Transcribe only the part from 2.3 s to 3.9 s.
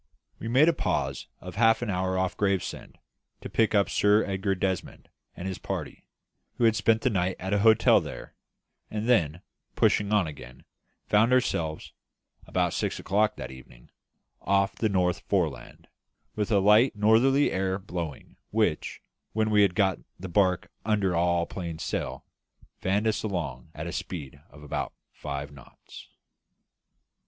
Gravesend, to pick up